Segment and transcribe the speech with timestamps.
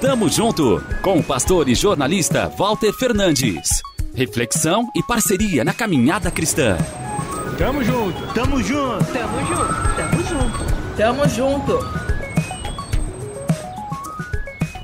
[0.00, 3.82] Tamo junto com o pastor e jornalista Walter Fernandes.
[4.14, 6.78] Reflexão e parceria na caminhada cristã.
[7.58, 11.78] Tamo junto, tamo junto, tamo junto, tamo junto, tamo junto.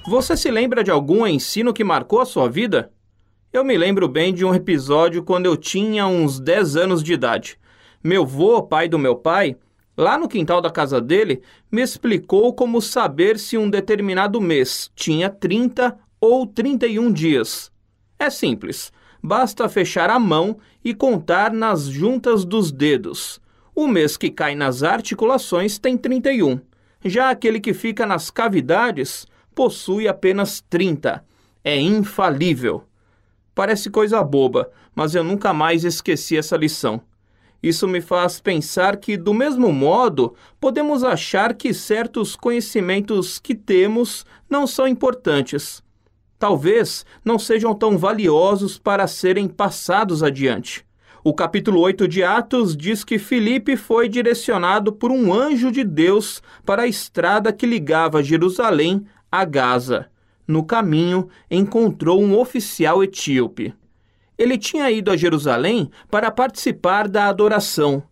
[0.06, 2.92] Você se lembra de algum ensino que marcou a sua vida?
[3.50, 7.58] Eu me lembro bem de um episódio quando eu tinha uns 10 anos de idade.
[8.04, 9.56] Meu vô, pai do meu pai,
[9.96, 15.30] lá no quintal da casa dele, me explicou como saber se um determinado mês tinha
[15.30, 17.72] 30 ou 31 dias.
[18.18, 23.40] É simples, basta fechar a mão e contar nas juntas dos dedos.
[23.74, 26.60] O mês que cai nas articulações tem 31.
[27.04, 31.24] Já aquele que fica nas cavidades possui apenas 30.
[31.62, 32.84] É infalível.
[33.54, 37.00] Parece coisa boba, mas eu nunca mais esqueci essa lição.
[37.66, 44.24] Isso me faz pensar que, do mesmo modo, podemos achar que certos conhecimentos que temos
[44.48, 45.82] não são importantes.
[46.38, 50.86] Talvez não sejam tão valiosos para serem passados adiante.
[51.24, 56.40] O capítulo 8 de Atos diz que Filipe foi direcionado por um anjo de Deus
[56.64, 60.06] para a estrada que ligava Jerusalém a Gaza.
[60.46, 63.74] No caminho, encontrou um oficial etíope.
[64.38, 68.02] Ele tinha ido a Jerusalém para participar da adoração.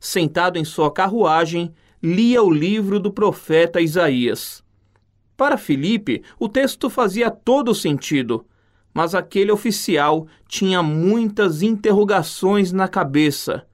[0.00, 4.62] Sentado em sua carruagem, lia o livro do profeta Isaías.
[5.36, 8.46] Para Filipe, o texto fazia todo sentido,
[8.92, 13.66] mas aquele oficial tinha muitas interrogações na cabeça.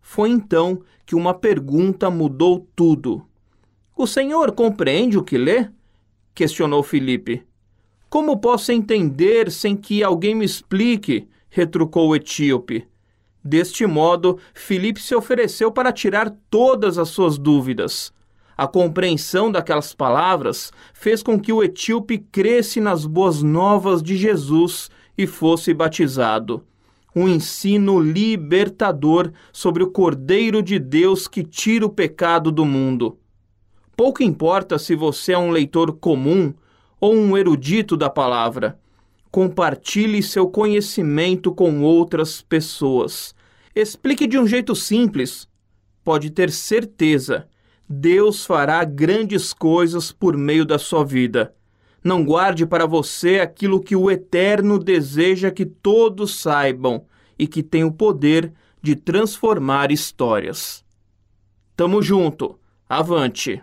[0.00, 3.26] Foi então que uma pergunta mudou tudo.
[3.96, 5.68] O senhor compreende o que lê?
[6.34, 7.42] questionou Filipe.
[8.08, 11.26] Como posso entender sem que alguém me explique?
[11.50, 12.86] Retrucou o etíope.
[13.42, 18.12] Deste modo, Filipe se ofereceu para tirar todas as suas dúvidas.
[18.56, 24.90] A compreensão daquelas palavras fez com que o etíope cresce nas boas novas de Jesus
[25.16, 26.64] e fosse batizado.
[27.14, 33.16] Um ensino libertador sobre o Cordeiro de Deus que tira o pecado do mundo.
[33.96, 36.52] Pouco importa se você é um leitor comum
[37.00, 38.78] ou um erudito da palavra
[39.30, 43.34] Compartilhe seu conhecimento com outras pessoas.
[43.74, 45.48] Explique de um jeito simples.
[46.02, 47.46] Pode ter certeza,
[47.88, 51.54] Deus fará grandes coisas por meio da sua vida.
[52.02, 57.04] Não guarde para você aquilo que o Eterno deseja que todos saibam
[57.38, 58.52] e que tem o poder
[58.82, 60.84] de transformar histórias.
[61.76, 62.58] Tamo junto.
[62.88, 63.62] Avante.